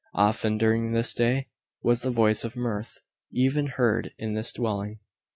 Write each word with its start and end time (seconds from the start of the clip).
Often, 0.15 0.57
during 0.57 0.93
this 0.93 1.13
day, 1.13 1.47
was 1.83 2.01
the 2.01 2.09
voice 2.09 2.43
of 2.43 2.55
mirth 2.55 3.01
even 3.31 3.67
heard 3.67 4.15
in 4.17 4.33
this 4.33 4.51
dwelling. 4.51 4.99